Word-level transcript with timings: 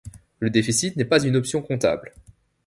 Le 0.39 0.49
déficit 0.49 0.95
n'est 0.95 1.05
pas 1.05 1.23
une 1.23 1.33
notion 1.33 1.61
comptable. 1.61 2.11